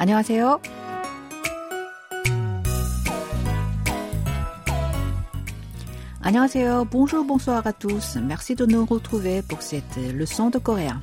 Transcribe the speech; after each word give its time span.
안녕하세요. 0.00 0.60
안녕하세요. 6.22 6.86
Bonjour, 6.90 7.24
bonsoir 7.24 7.64
à 7.66 7.72
tous. 7.72 8.16
Merci 8.16 8.56
de 8.56 8.66
nous 8.66 8.84
retrouver 8.84 9.42
pour 9.42 9.62
cette 9.62 9.96
leçon 10.12 10.50
de 10.50 10.58
coréen. 10.58 11.00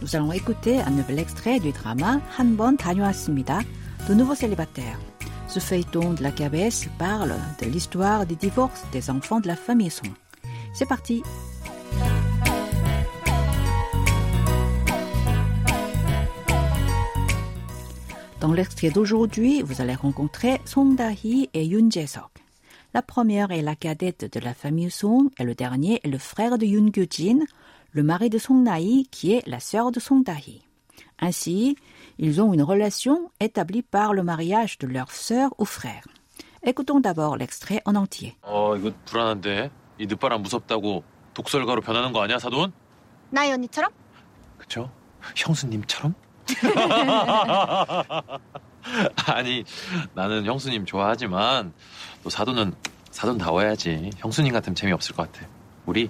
Nous 0.00 0.16
allons 0.16 0.32
écouter 0.32 0.80
un 0.80 0.90
nouvel 0.90 1.18
extrait 1.18 1.60
du 1.60 1.72
drama 1.72 2.20
한 2.38 2.56
번 2.56 2.76
다녀왔습니다. 2.76 3.60
De 4.08 4.14
nouveaux 4.14 4.34
célibataires. 4.34 4.98
Ce 5.46 5.60
feuilleton 5.60 6.14
de 6.14 6.22
la 6.22 6.32
KBS 6.32 6.88
parle 6.98 7.34
de 7.60 7.66
l'histoire 7.66 8.24
des 8.24 8.34
divorces 8.34 8.82
des 8.92 9.10
enfants 9.10 9.40
de 9.40 9.48
la 9.48 9.56
famille 9.56 9.90
Song. 9.90 10.10
C'est 10.72 10.88
parti. 10.88 11.22
Dans 18.46 18.52
l'extrait 18.52 18.90
d'aujourd'hui, 18.90 19.62
vous 19.62 19.80
allez 19.80 19.94
rencontrer 19.94 20.60
Song 20.64 20.96
Da-hee 20.96 21.48
et 21.54 21.64
Yoon 21.64 21.90
Jae-seok. 21.90 22.30
La 22.94 23.02
première 23.02 23.50
est 23.52 23.62
la 23.62 23.76
cadette 23.76 24.30
de 24.32 24.40
la 24.40 24.52
famille 24.54 24.90
Song 24.90 25.30
et 25.38 25.44
le 25.44 25.54
dernier 25.54 26.00
est 26.04 26.08
le 26.08 26.18
frère 26.18 26.58
de 26.58 26.66
Yoon 26.66 26.90
Gyu-jin, 26.92 27.40
le 27.92 28.02
mari 28.02 28.28
de 28.30 28.38
Song 28.38 28.62
Na-hee 28.62 29.06
qui 29.10 29.32
est 29.32 29.46
la 29.46 29.60
sœur 29.60 29.92
de 29.92 30.00
Song 30.00 30.22
Da-hee. 30.24 30.62
Ainsi, 31.20 31.76
ils 32.18 32.40
ont 32.42 32.52
une 32.52 32.62
relation 32.62 33.30
établie 33.40 33.82
par 33.82 34.12
le 34.12 34.22
mariage 34.22 34.78
de 34.78 34.86
leur 34.86 35.10
sœur 35.12 35.54
ou 35.58 35.64
frère. 35.64 36.04
Écoutons 36.64 37.00
d'abord 37.00 37.36
l'extrait 37.36 37.80
en 37.86 37.94
entier. 37.96 38.36
어, 38.42 38.76
이거 38.76 38.92
불안한데. 39.06 39.70
이 39.98 40.06
늦바람 40.06 40.42
무섭다고 40.42 41.04
독설가로 41.34 41.80
변하는 41.80 42.12
거 42.12 42.22
아니야, 42.22 42.38
사돈? 42.38 42.72
나이 43.30 43.52
언니처럼? 43.52 43.90
그쵸? 44.58 44.90
형수님처럼? 45.36 46.14
아니, 49.27 49.63
나는 50.13 50.45
형수님 50.45 50.85
좋아하지만 50.85 51.73
또 52.23 52.29
사돈은 52.29 52.73
사돈 53.11 53.37
다워야지. 53.37 54.11
형수님 54.17 54.53
같으면 54.53 54.75
재미없을 54.75 55.15
것 55.15 55.31
같아. 55.31 55.47
우리 55.85 56.09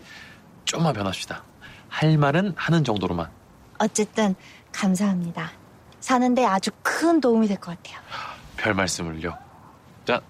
좀만 0.65 0.93
변합시다. 0.93 1.43
할 1.89 2.17
말은 2.17 2.53
하는 2.55 2.83
정도로만. 2.83 3.29
어쨌든 3.79 4.35
감사합니다. 4.71 5.51
사는데 5.99 6.45
아주 6.45 6.71
큰 6.83 7.19
도움이 7.21 7.47
될 7.47 7.57
것 7.57 7.75
같아요. 7.77 7.99
별 8.57 8.73
말씀을요. 8.73 9.37
자, 10.05 10.21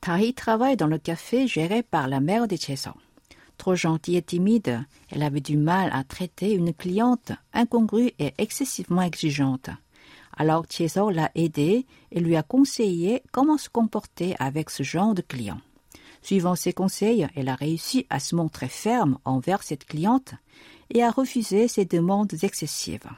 Tahi 0.00 0.32
travaille 0.32 0.76
dans 0.76 0.88
le 0.88 0.98
café 0.98 1.48
géré 1.48 1.82
par 1.82 2.06
la 2.08 2.20
mère 2.20 2.46
de 2.46 2.56
Chesong. 2.56 2.94
Trop 3.57 3.75
gentille 3.75 4.17
et 4.17 4.21
timide, 4.21 4.83
elle 5.09 5.23
avait 5.23 5.39
du 5.39 5.57
mal 5.57 5.89
à 5.93 6.03
traiter 6.03 6.53
une 6.53 6.73
cliente 6.73 7.31
incongrue 7.53 8.11
et 8.19 8.33
excessivement 8.37 9.01
exigeante. 9.01 9.69
Alors 10.35 10.65
Chesong 10.69 11.13
l'a 11.13 11.31
aidée 11.35 11.85
et 12.11 12.19
lui 12.19 12.35
a 12.35 12.43
conseillé 12.43 13.21
comment 13.31 13.57
se 13.57 13.69
comporter 13.69 14.35
avec 14.39 14.69
ce 14.69 14.83
genre 14.83 15.13
de 15.13 15.21
client. 15.21 15.61
Suivant 16.23 16.55
ses 16.55 16.73
conseils, 16.73 17.27
elle 17.35 17.49
a 17.49 17.55
réussi 17.55 18.07
à 18.09 18.19
se 18.19 18.35
montrer 18.35 18.69
ferme 18.69 19.17
envers 19.25 19.61
cette 19.61 19.85
cliente 19.85 20.33
et 20.89 21.03
à 21.03 21.11
refuser 21.11 21.67
ses 21.67 21.85
demandes 21.85 22.33
excessives. 22.41 23.09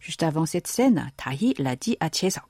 Juste 0.00 0.22
avant 0.22 0.46
cette 0.46 0.66
scène, 0.66 1.10
Tahi 1.16 1.54
l'a 1.58 1.76
dit 1.76 1.96
à 2.00 2.08
Chesok. 2.08 2.44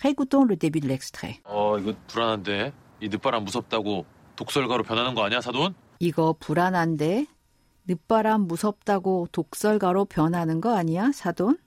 Réécoutons 0.00 0.44
le 0.44 0.56
début 0.56 0.80
de 0.80 0.88
l'extrait. 0.88 1.40
어, 1.44 1.78
이거 1.78 1.94
불안한데. 2.08 2.72
이 3.00 3.08
늦바람 3.08 3.44
무섭다고 3.44 4.06
독설가로 4.36 4.82
변하는 4.82 5.14
거 5.14 5.24
아니야, 5.24 5.40
사돈? 5.40 5.74
이거 6.02 6.34
불안한데 6.38 7.26
늦바람 7.86 8.42
무섭다고 8.42 9.28
독설가로 9.32 10.04
변하는 10.04 10.60
거 10.60 10.76
아니야, 10.76 11.10
사돈? 11.12 11.58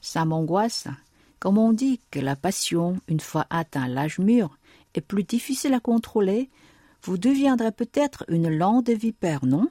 Ça 0.00 0.24
m'angoisse. 0.24 0.90
Comme 1.38 1.58
on 1.58 1.72
dit 1.74 2.00
que 2.10 2.20
la 2.20 2.36
passion, 2.36 2.98
une 3.08 3.20
fois 3.20 3.46
atteint 3.50 3.86
l'âge 3.86 4.18
mûr, 4.18 4.48
est 4.94 5.00
plus 5.00 5.24
difficile 5.24 5.74
à 5.74 5.80
contrôler, 5.80 6.50
vous 7.02 7.18
deviendrez 7.18 7.72
peut-être 7.72 8.24
une 8.28 8.48
lande 8.48 8.90
vipère, 8.90 9.44
non? 9.44 9.68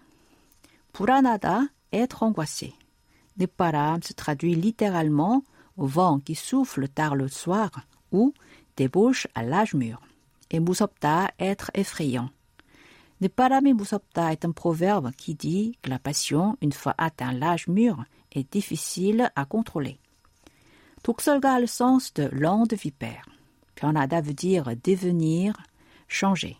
불안하다, 0.93 1.69
être 1.93 2.23
angoissé. 2.23 2.73
늦바람 3.37 4.01
se 4.03 4.13
traduit 4.13 4.55
littéralement 4.55 5.43
au 5.77 5.87
vent 5.87 6.19
qui 6.19 6.35
souffle 6.35 6.87
tard 6.89 7.15
le 7.15 7.27
soir 7.27 7.71
ou 8.11 8.33
débauche 8.75 9.27
à 9.35 9.43
l'âge 9.43 9.73
mûr. 9.73 10.01
Et 10.49 10.59
무섭다, 10.59 11.31
être 11.39 11.71
effrayant. 11.73 12.29
늦바람이 13.21 13.73
무섭다 13.73 14.31
est 14.31 14.45
un 14.45 14.51
proverbe 14.51 15.11
qui 15.15 15.35
dit 15.35 15.77
que 15.83 15.91
la 15.91 15.99
passion, 15.99 16.57
une 16.61 16.71
fois 16.71 16.95
atteint 16.97 17.31
l'âge 17.31 17.67
mûr, 17.67 18.03
est 18.31 18.51
difficile 18.51 19.31
à 19.35 19.45
contrôler. 19.45 19.99
독설가 21.03 21.53
a 21.53 21.59
le 21.59 21.67
sens 21.67 22.13
de 22.13 22.29
lande 22.31 22.73
vipère. 22.73 23.25
변하다 23.75 24.21
veut 24.21 24.33
dire 24.33 24.75
devenir, 24.83 25.53
changer. 26.07 26.57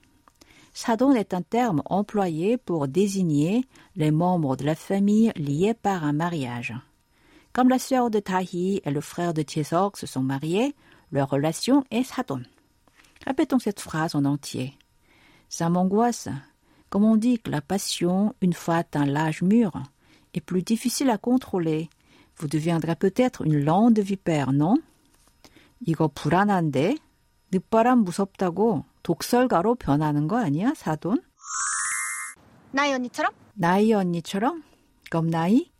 Sadon 0.73 1.13
est 1.13 1.33
un 1.33 1.41
terme 1.41 1.81
employé 1.85 2.57
pour 2.57 2.87
désigner 2.87 3.65
les 3.95 4.11
membres 4.11 4.55
de 4.55 4.63
la 4.63 4.75
famille 4.75 5.31
liés 5.35 5.73
par 5.73 6.03
un 6.03 6.13
mariage. 6.13 6.73
Comme 7.53 7.69
la 7.69 7.79
sœur 7.79 8.09
de 8.09 8.19
Tahi 8.19 8.81
et 8.85 8.91
le 8.91 9.01
frère 9.01 9.33
de 9.33 9.41
Tiesok 9.41 9.97
se 9.97 10.07
sont 10.07 10.21
mariés, 10.21 10.75
leur 11.11 11.29
relation 11.29 11.83
est 11.91 12.03
Sadon. 12.03 12.43
Répétons 13.25 13.59
cette 13.59 13.81
phrase 13.81 14.15
en 14.15 14.25
entier. 14.25 14.77
Ça 15.49 15.69
m'angoisse. 15.69 16.29
Comme 16.89 17.03
on 17.03 17.15
dit 17.15 17.39
que 17.39 17.51
la 17.51 17.61
passion, 17.61 18.35
une 18.41 18.53
fois 18.53 18.75
atteint 18.75 19.05
l'âge 19.05 19.41
mûr, 19.41 19.71
est 20.33 20.41
plus 20.41 20.63
difficile 20.63 21.09
à 21.09 21.17
contrôler, 21.17 21.89
vous 22.37 22.47
deviendrez 22.47 22.95
peut-être 22.95 23.45
une 23.45 23.63
lande 23.63 23.99
vipère, 23.99 24.51
non? 24.51 24.77
이거 25.85 26.07
불안한데? 26.07 26.95
늦바람 27.51 28.03
무섭다고 28.03 28.85
독설가로 29.03 29.75
변하는 29.75 30.27
거 30.27 30.37
아니야, 30.37 30.73
사돈? 30.75 31.21
나이 32.71 32.93
언니처럼? 32.93 33.31
나이 33.53 33.93
언니처럼? 33.93 34.63
Comme 35.11 35.29
나이? 35.29 35.71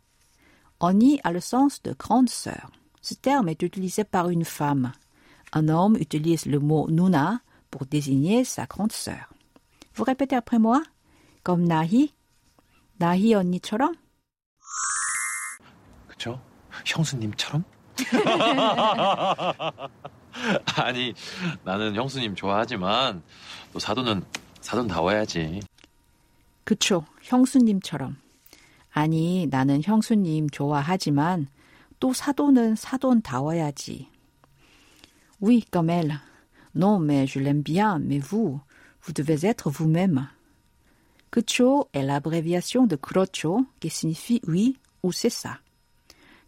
언니 0.78 1.20
a 1.24 1.30
le 1.30 1.40
sens 1.40 1.80
de 1.82 1.94
grande 1.94 2.28
sœur. 2.28 2.70
Ce 3.00 3.14
terme 3.14 3.48
est 3.48 3.62
utilisé 3.62 4.04
par 4.04 4.28
une 4.28 4.44
femme. 4.44 4.92
Un 5.52 5.68
homme 5.68 5.96
utilise 5.96 6.46
le 6.46 6.58
mot 6.58 6.90
nuna 6.90 7.40
pour 7.70 7.86
désigner 7.86 8.44
sa 8.44 8.66
grande 8.66 8.92
sœur. 8.92 9.32
Vous 9.97 10.03
répétez 10.03 10.35
après 10.35 10.59
moi? 10.59 10.83
Comme 11.43 11.65
나희? 11.67 12.13
나희 12.99 13.33
언니처럼? 13.33 13.95
그쵸? 16.07 16.39
형수님처럼? 16.85 17.63
아니, 20.77 21.15
나는 21.63 21.95
형수님 21.95 22.35
좋아하지만 22.35 23.23
또 23.73 23.79
사돈은 23.79 24.23
사돈다워야지. 24.61 25.61
그쵸, 26.63 27.03
형수님처럼. 27.23 28.17
아니, 28.91 29.47
나는 29.49 29.81
형수님 29.83 30.51
좋아하지만 30.51 31.47
또 31.99 32.13
사돈은 32.13 32.75
사돈다워야지. 32.75 34.09
Oui, 35.41 35.63
comme 35.71 35.89
elle. 35.89 36.19
Non, 36.75 36.99
mais 36.99 37.25
je 37.25 37.39
l'aime 37.39 37.63
bien, 37.63 37.97
mais 37.97 38.19
vous, 38.19 38.59
vous 39.06 39.12
devez 39.12 39.46
être 39.46 39.70
vous-même. 39.70 40.28
그쵸 41.30 41.88
est 41.94 42.02
l'abréviation 42.02 42.86
de 42.86 42.96
그렇죠, 42.96 43.64
qui 43.80 43.90
signifie 43.90 44.40
oui 44.46 44.76
ou 45.02 45.12
c'est 45.12 45.30
ça. 45.30 45.58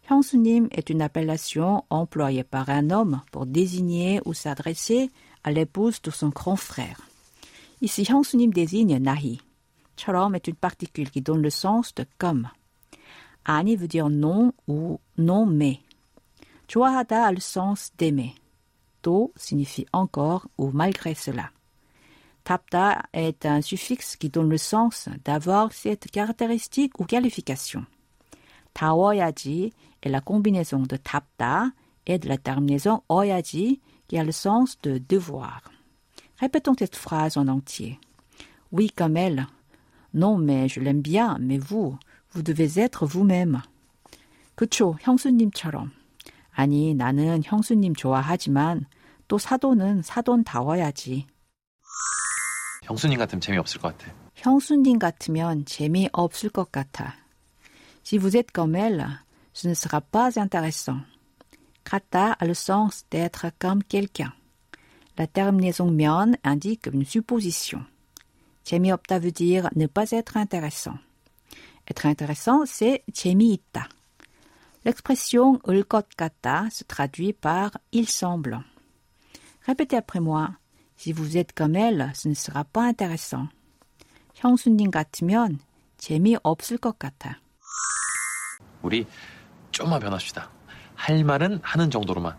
형수님 0.03 0.67
est 0.71 0.89
une 0.91 1.01
appellation 1.01 1.83
employée 1.89 2.43
par 2.43 2.69
un 2.69 2.91
homme 2.91 3.21
pour 3.31 3.47
désigner 3.47 4.21
ou 4.25 4.33
s'adresser 4.33 5.09
à 5.43 5.51
l'épouse 5.51 6.01
de 6.01 6.11
son 6.11 6.29
grand 6.29 6.55
frère. 6.55 7.01
Ici, 7.81 8.05
형수님 8.05 8.53
désigne 8.53 8.99
나희. 8.99 9.41
처럼 9.95 10.35
est 10.35 10.47
une 10.47 10.55
particule 10.55 11.09
qui 11.09 11.21
donne 11.21 11.41
le 11.41 11.49
sens 11.49 11.95
de 11.95 12.05
comme. 12.19 12.49
아니 13.45 13.75
veut 13.75 13.87
dire 13.87 14.09
non 14.09 14.53
ou 14.67 14.99
non 15.17 15.45
mais. 15.45 15.79
좋아하다 16.67 17.25
a 17.25 17.31
le 17.31 17.39
sens 17.39 17.91
d'aimer. 17.97 18.35
또 19.01 19.31
signifie 19.35 19.85
encore 19.93 20.47
ou 20.57 20.71
malgré 20.71 21.13
cela. 21.13 21.51
답다 22.43 23.03
est 23.13 23.45
un 23.45 23.61
suffixe 23.61 24.15
qui 24.15 24.29
donne 24.29 24.49
le 24.49 24.57
sens 24.57 25.09
d'avoir 25.23 25.71
cette 25.73 26.11
caractéristique 26.11 26.99
ou 26.99 27.05
qualification. 27.05 27.85
다워야지 28.73 29.71
est 30.03 30.09
la 30.09 30.21
combinaison 30.21 30.83
de 30.83 30.97
답다 30.97 31.71
et 32.05 32.19
de 32.19 32.27
la 32.27 32.37
terminaison 32.37 33.01
어야지 33.09 33.79
qui 34.07 34.17
a 34.17 34.23
le 34.23 34.31
sens 34.31 34.79
de 34.81 34.99
devoir. 34.99 35.61
Répétons 36.39 36.75
cette 36.77 36.95
phrase 36.95 37.37
en 37.37 37.47
entier. 37.47 37.99
Oui, 38.71 38.89
comme 38.89 39.17
elle. 39.17 39.47
Non, 40.13 40.37
mais 40.37 40.67
je 40.67 40.79
l'aime 40.79 41.01
bien, 41.01 41.37
mais 41.39 41.57
vous, 41.57 41.97
vous 42.31 42.41
devez 42.41 42.79
être 42.79 43.05
vous-même. 43.05 43.61
그쵸, 44.55 44.97
형수님처럼. 45.01 45.91
아니, 46.51 46.93
나는 46.93 47.41
형수님 47.43 47.95
좋아하지만 47.95 48.85
또 49.27 49.37
사돈은 49.37 50.03
사돈다워야지. 50.03 51.25
형수님 52.89 53.17
같으면 53.17 53.41
재미없을 53.41 53.81
것 53.81 53.97
같아. 53.97 54.13
형수님 54.35 54.99
같으면 54.99 55.65
재미없을 55.65 56.49
것 56.49 56.71
같아. 56.71 57.15
Si 58.03 58.17
vous 58.17 58.35
êtes 58.35 58.51
comme 58.53 58.75
elle, 58.75 59.19
ce 59.53 59.67
ne 59.67 59.73
sera 59.73 59.99
pas 60.01 60.37
intéressant. 60.37 61.01
Kata 61.83 62.33
a 62.33 62.45
le 62.45 62.53
sens 62.53 63.05
d'être 63.09 63.51
comme 63.59 63.83
quelqu'un. 63.83 64.33
La 65.17 65.27
terminaison 65.27 65.89
면 65.89 66.35
indique 66.43 66.87
une 66.87 67.05
supposition. 67.05 67.85
재미없다 68.63 69.19
veut 69.19 69.31
dire 69.31 69.69
ne 69.75 69.87
pas 69.87 70.11
être 70.11 70.37
intéressant. 70.37 70.97
Être 71.87 72.05
intéressant, 72.05 72.65
c'est 72.65 73.03
재미있다. 73.13 73.87
L'expression 74.83 75.59
을 75.67 75.83
것 75.83 76.07
같다 76.15 76.69
se 76.69 76.83
traduit 76.83 77.33
par 77.33 77.71
il 77.91 78.07
semble. 78.07 78.63
Répétez 79.65 79.97
après 79.97 80.19
moi. 80.19 80.51
Si 81.00 81.14
vous 81.14 81.38
êtes 81.38 81.54
comme 81.54 81.76
elle, 81.76 82.12
ce 82.14 82.28
ne 82.28 82.34
sera 82.34 82.62
pas 82.62 82.84
intéressant. 82.84 83.48
형수님 84.34 84.90
같으면 84.90 85.58
재미없을 85.96 86.76
것 86.76 86.98
같아. 86.98 87.40
우리 88.82 89.06
좀만 89.70 89.98
변합시다. 90.00 90.50
할 90.96 91.24
말은 91.24 91.60
하는 91.62 91.90
정도로만. 91.90 92.36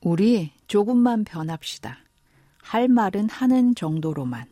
우리 0.00 0.50
조금만 0.66 1.22
변합시다. 1.22 1.98
할 2.62 2.88
말은 2.88 3.28
하는 3.28 3.76
정도로만. 3.76 4.46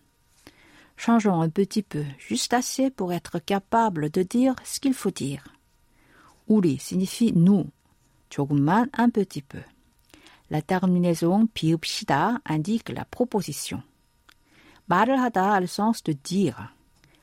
Changeons 0.97 1.43
un 1.43 1.51
petit 1.51 1.83
peu, 1.83 2.05
juste 2.21 2.55
assez 2.55 2.91
pour 2.91 3.13
être 3.13 3.41
capable 3.41 4.09
de 4.09 4.23
dire 4.23 4.55
ce 4.65 4.79
qu'il 4.79 4.95
faut 4.95 5.11
dire. 5.11 5.43
우리 6.47 6.79
signifie 6.79 7.33
nous. 7.35 7.67
조금만 8.31 8.89
un 8.97 9.11
petit 9.11 9.43
peu. 9.43 9.65
La 10.52 10.62
terminaison 10.62 11.48
비읍시다 11.54 12.42
indique 12.46 12.94
la 12.94 13.06
proposition. 13.06 13.84
말을 14.86 15.22
하다 15.22 15.56
a 15.56 15.60
le 15.60 15.68
sens 15.68 16.02
de 16.04 16.14
dire. 16.14 16.70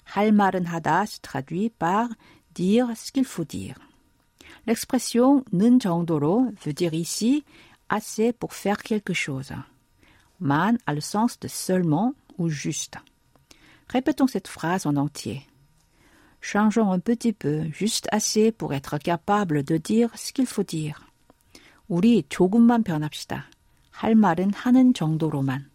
할 0.04 0.32
말은 0.32 0.66
하다 0.66 1.02
se 1.04 1.20
traduit 1.20 1.70
par 1.78 2.08
dire 2.54 2.90
ce 2.94 3.10
qu'il 3.10 3.24
faut 3.24 3.46
dire. 3.48 3.76
L'expression 4.66 5.44
는 5.52 5.78
정도로 5.78 6.52
veut 6.64 6.74
dire 6.74 6.94
ici 6.94 7.44
assez 7.88 8.32
pour 8.32 8.52
faire 8.54 8.82
quelque 8.82 9.14
chose. 9.14 9.52
Man 10.40 10.78
a 10.86 10.94
le 10.94 11.00
sens 11.00 11.38
de 11.38 11.48
seulement 11.48 12.14
ou 12.38 12.48
juste. 12.48 12.96
Répétons 13.88 14.26
cette 14.26 14.48
phrase 14.48 14.86
en 14.86 14.96
entier. 14.96 15.46
Changeons 16.40 16.92
un 16.92 16.98
petit 16.98 17.32
peu, 17.32 17.64
juste 17.72 18.08
assez 18.12 18.52
pour 18.52 18.74
être 18.74 18.98
capable 18.98 19.62
de 19.62 19.78
dire 19.78 20.10
ce 20.14 20.32
qu'il 20.32 20.46
faut 20.46 20.62
dire. 20.62 21.06
우리 21.89 22.23
조금만 22.29 22.83
변합시다. 22.83 23.49
할 23.91 24.13
말은 24.13 24.53
하는 24.53 24.93
정도로만. 24.93 25.69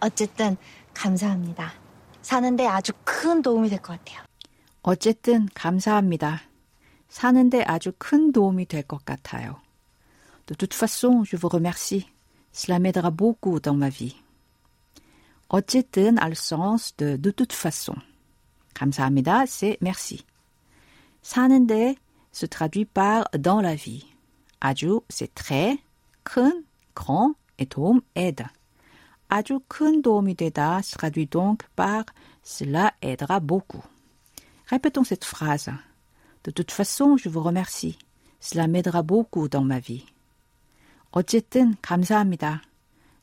어쨌든 0.00 0.56
감사합니다. 0.94 1.72
사는데 2.22 2.66
아주 2.66 2.92
큰 3.04 3.42
도움이 3.42 3.68
될 3.68 3.80
것 3.82 3.98
같아요. 3.98 4.24
어쨌든 4.82 5.46
감사합니다. 5.54 6.40
사는데 7.10 7.62
아주 7.66 7.92
큰 7.98 8.32
도움이 8.32 8.64
될 8.66 8.82
것 8.82 9.04
같아요. 9.04 9.60
De 10.46 10.54
toute 10.56 10.74
façon, 10.74 11.22
je 11.24 11.36
vous 11.36 11.50
remercie. 11.52 12.06
Cela 12.52 12.78
m'aidera 12.78 13.10
beaucoup 13.10 13.60
dans 13.60 13.76
ma 13.76 13.90
vie. 13.90 14.14
어쨌든 15.48 16.16
a 16.18 16.28
le 16.28 16.34
sens 16.34 16.96
de 16.96 17.16
de 17.20 17.30
toute 17.30 17.52
façon. 17.52 17.94
감사합니다, 18.74 19.44
c'est 19.44 19.76
merci. 19.82 20.24
사는데 21.22 21.96
se 22.35 22.45
traduit 22.45 22.85
par 22.85 23.27
dans 23.37 23.61
la 23.61 23.75
vie. 23.75 24.05
아주, 24.61 25.01
c'est 25.09 25.33
très, 25.33 25.77
큰, 26.23 26.63
grand, 26.95 27.33
et 27.57 27.65
도움, 27.65 28.01
aide. 28.15 28.45
아주 29.29 29.61
큰 29.69 30.01
도움이 30.01 30.35
되다 30.35 30.79
se 30.81 30.97
traduit 30.97 31.25
donc 31.25 31.63
par 31.75 32.03
cela 32.43 32.93
aidera 33.01 33.39
beaucoup. 33.39 33.83
Répétons 34.67 35.03
cette 35.05 35.23
phrase. 35.25 35.71
De 36.43 36.51
toute 36.51 36.71
façon, 36.71 37.17
je 37.17 37.29
vous 37.29 37.41
remercie. 37.41 37.97
Cela 38.39 38.67
m'aidera 38.67 39.03
beaucoup 39.03 39.47
dans 39.47 39.63
ma 39.63 39.79
vie. 39.79 40.05
어쨌든 41.11 41.75
감사합니다. 41.81 42.61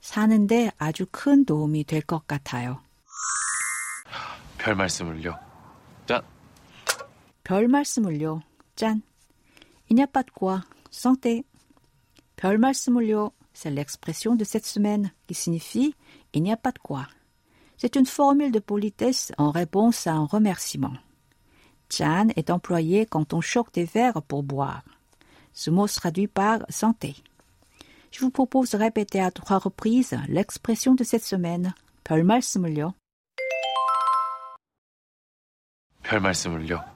사는데 0.00 0.70
아주 0.78 1.06
큰 1.10 1.44
도움이 1.44 1.84
될 1.84 2.02
것 2.02 2.26
같아요. 2.26 2.80
별 4.58 4.74
말씀을요. 4.76 5.38
짠. 6.06 6.22
별 7.44 7.68
말씀을요. 7.68 8.40
짠. 8.82 9.00
Il 9.88 9.96
n'y 9.96 10.02
a 10.02 10.06
pas 10.06 10.22
de 10.22 10.30
quoi. 10.30 10.64
Santé. 10.90 11.44
별 12.36 12.58
말씀을요. 12.58 13.32
C'est 13.52 13.70
l'expression 13.70 14.36
de 14.36 14.44
cette 14.44 14.66
semaine 14.66 15.10
qui 15.26 15.34
signifie 15.34 15.94
il 16.32 16.42
n'y 16.42 16.52
a 16.52 16.56
pas 16.56 16.72
de 16.72 16.78
quoi. 16.78 17.06
C'est 17.76 17.96
une 17.96 18.06
formule 18.06 18.52
de 18.52 18.60
politesse 18.60 19.32
en 19.38 19.50
réponse 19.50 20.06
à 20.06 20.12
un 20.12 20.24
remerciement. 20.24 20.94
Chan 21.90 22.28
est 22.36 22.50
employé 22.50 23.06
quand 23.06 23.32
on 23.32 23.40
choque 23.40 23.72
des 23.72 23.84
verres 23.84 24.22
pour 24.22 24.42
boire. 24.42 24.82
Ce 25.52 25.70
mot 25.70 25.86
se 25.86 25.96
traduit 25.96 26.28
par 26.28 26.60
santé. 26.68 27.16
Je 28.10 28.20
vous 28.20 28.30
propose 28.30 28.70
de 28.70 28.78
répéter 28.78 29.20
à 29.20 29.30
trois 29.30 29.58
reprises 29.58 30.16
l'expression 30.28 30.94
de 30.94 31.04
cette 31.04 31.24
semaine. 31.24 31.72
별 32.04 32.24
말씀을요. 32.24 32.94
별 36.02 36.20
말씀을요. 36.20 36.91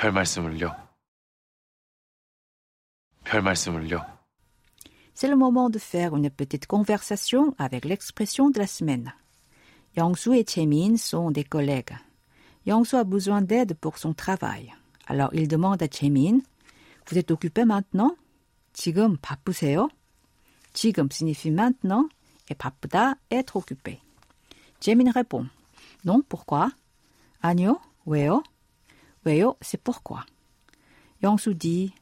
별 0.00 0.12
말씀을요. 0.12 0.74
별 3.24 3.42
말씀을요. 3.42 4.04
C'est 5.14 5.28
le 5.28 5.36
moment 5.36 5.70
de 5.70 5.78
faire 5.78 6.14
une 6.14 6.28
petite 6.30 6.66
conversation 6.66 7.54
avec 7.58 7.84
l'expression 7.86 8.50
de 8.50 8.58
la 8.58 8.66
semaine. 8.66 9.14
Yangsu 9.96 10.36
et 10.36 10.44
Chemin 10.46 10.96
sont 10.98 11.30
des 11.30 11.44
collègues. 11.44 11.96
Yangsu 12.66 12.96
a 12.96 13.04
besoin 13.04 13.40
d'aide 13.40 13.74
pour 13.74 13.96
son 13.96 14.12
travail. 14.12 14.74
Alors 15.06 15.30
il 15.32 15.48
demande 15.48 15.82
à 15.82 15.86
Chemin 15.88 16.40
Vous 17.08 17.16
êtes 17.16 17.30
occupé 17.30 17.64
maintenant 17.64 18.16
지금 18.74 19.16
바쁘세요? 19.16 19.88
지금 20.74 21.08
signifie 21.10 21.50
maintenant 21.50 22.08
et 22.50 22.54
바쁘다 22.54 23.14
être 23.30 23.56
occupé. 23.56 24.00
Chemin 24.80 25.10
répond 25.10 25.46
Non, 26.04 26.22
pourquoi 26.28 26.70
아니요, 27.40 27.80
왜요? 28.04 28.42
왜요, 29.24 29.56
c'est 29.60 29.82
pourquoi. 29.82 30.24
Yangsu 31.22 31.54
dit 31.54 31.92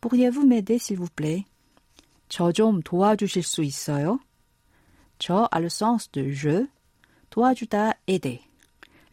Pourriez-vous 0.00 0.46
m'aider 0.46 0.78
s'il 0.78 0.98
vous 0.98 1.10
plaît? 1.14 1.44
저 2.28 2.52
좀 2.52 2.82
도와주실 2.82 3.42
수 3.42 3.62
있어요? 3.62 4.20
저 5.18 5.48
a 5.50 5.60
le 5.60 5.68
sens 5.68 6.10
de 6.12 6.30
je, 6.30 6.66
도와주다 7.30 7.94
aider. 8.06 8.40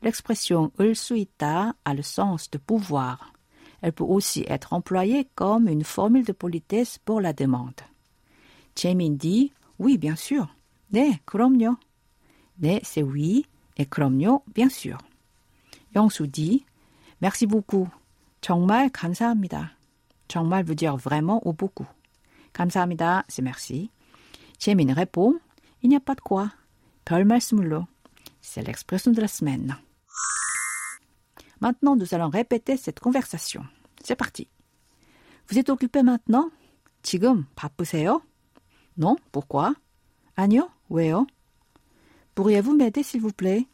L'expression 0.04 0.72
을 0.80 0.94
수 0.94 1.16
있다 1.16 1.74
a 1.84 1.94
le 1.94 2.04
sens 2.04 2.50
de 2.52 2.60
pouvoir. 2.60 3.34
Elle 3.82 3.94
peut 3.94 4.04
aussi 4.04 4.46
être 4.48 4.74
employée 4.74 5.28
comme 5.36 5.68
une 5.68 5.84
formule 5.84 6.26
de 6.26 6.34
politesse 6.34 7.00
pour 7.00 7.22
la 7.22 7.34
demande. 7.34 7.82
Jamin 8.76 9.16
dit 9.18 9.52
oui, 9.80 9.98
bien 9.98 10.16
sûr. 10.16 10.48
네, 10.92 11.20
그럼요. 11.26 11.78
네, 12.58 12.80
c'est 12.84 13.04
oui 13.04 13.46
et 13.78 13.86
그럼요, 13.86 14.44
bien 14.54 14.70
sûr. 14.70 14.98
영수 15.96 16.28
dit 16.28 16.66
merci 17.22 17.46
beaucoup. 17.48 17.88
정말 18.42 18.90
감사합니다. 18.90 19.72
정말 20.28 20.64
veut 20.64 20.76
dire 20.76 20.98
vraiment 20.98 21.42
ou 21.46 21.54
beaucoup. 21.54 21.88
감사합니다, 22.54 23.26
c'est 23.28 23.42
merci. 23.42 23.90
Jamin 24.60 24.94
répond 24.94 25.40
il 25.82 25.90
n'y 25.90 25.96
a 25.96 26.00
pas 26.00 26.16
de 26.16 26.22
quoi. 26.22 26.52
별 27.06 27.26
말씀을로. 27.26 27.86
C'est 28.42 28.64
l'expression 28.64 29.12
de 29.12 29.22
la 29.22 29.28
semaine. 29.28 29.78
Maintenant, 31.62 31.96
nous 31.96 32.14
allons 32.14 32.30
répéter 32.30 32.78
cette 32.78 33.00
conversation. 33.00 33.64
C'est 34.04 34.16
parti. 34.16 34.48
Vous 35.48 35.60
êtes 35.60 35.70
occupé 35.70 36.02
maintenant? 36.04 36.52
지금 37.04 37.46
바쁘세요? 37.56 38.22
Non, 38.98 39.16
pourquoi? 39.32 39.76
아니요, 40.36 40.70
왜요? 40.90 41.28
Pourriez-vous 42.34 42.76
m'aider 42.76 43.04
s'il 43.04 43.22
vous 43.22 43.32
plaît? 43.32 43.68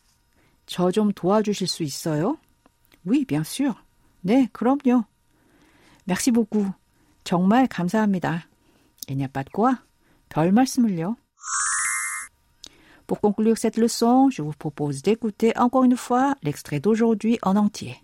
저 0.65 0.91
좀 0.91 1.11
도와주실 1.13 1.67
수 1.67 1.83
있어요? 1.83 2.37
Oui, 3.06 3.24
bien 3.24 3.44
sûr. 3.44 3.74
네, 4.22 4.48
그럼요. 4.52 5.04
Merci 6.06 6.32
beaucoup. 6.32 6.72
정말 7.24 7.68
감사합니다. 7.68 8.48
Il 9.08 9.16
n'y 9.16 9.24
a 9.24 9.28
pas 9.28 9.44
de 9.44 9.50
quoi. 9.50 9.78
별 10.28 10.50
말씀을요. 10.52 11.16
Pour 13.06 13.20
conclure 13.20 13.56
cette 13.56 13.76
leçon, 13.76 14.30
je 14.30 14.42
vous 14.42 14.52
propose 14.58 15.02
d'écouter 15.02 15.56
encore 15.56 15.84
une 15.84 15.96
fois 15.96 16.34
l'extrait 16.42 16.80
d'aujourd'hui 16.80 17.38
en 17.42 17.54
entier. 17.56 18.02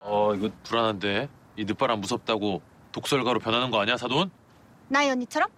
어, 0.00 0.34
이거 0.34 0.50
불안한데. 0.64 1.28
이 1.56 1.64
늦바람 1.64 2.00
무섭다고 2.00 2.62
독설가로 2.92 3.38
변하는 3.40 3.70
거 3.70 3.80
아니야, 3.80 3.96
사돈? 3.96 4.30
나이 4.88 5.10
언니처럼? 5.10 5.48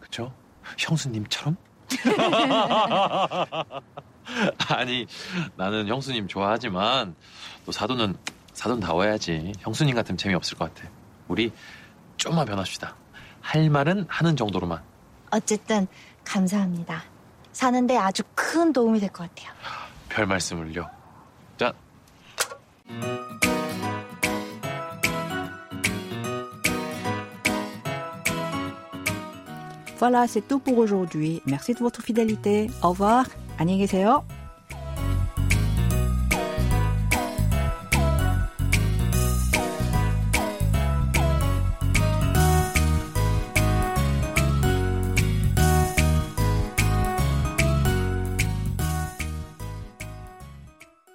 그쵸? 0.00 0.32
형수님처럼? 0.78 1.56
아니, 4.68 5.06
나는 5.56 5.88
형수님 5.88 6.28
좋아하지만 6.28 7.14
또 7.66 7.72
사돈은 7.72 8.16
사돈 8.54 8.80
다워야지. 8.80 9.52
형수님 9.60 9.94
같으면 9.94 10.16
재미없을 10.18 10.58
것 10.58 10.72
같아. 10.74 10.88
우리 11.28 11.52
좀만 12.16 12.46
변합시다. 12.46 12.94
할 13.40 13.68
말은 13.70 14.06
하는 14.08 14.36
정도로만. 14.36 14.82
어쨌든 15.30 15.86
감사합니다. 16.24 17.02
사는데 17.52 17.96
아주 17.96 18.22
큰 18.34 18.72
도움이 18.72 19.00
될 19.00 19.08
것 19.10 19.28
같아요. 19.34 19.52
별 20.08 20.26
말씀을요. 20.26 20.88
자, 21.58 21.72
Voilà, 30.01 30.27
c'est 30.27 30.47
tout 30.47 30.59
pour 30.59 30.77
aujourd'hui. 30.77 31.41
Merci 31.45 31.73
de 31.73 31.79
votre 31.79 32.01
fidélité. 32.01 32.69
Au 32.83 32.89
revoir. 32.89 33.25
안녕히 33.59 33.79
계세요. 33.79 34.23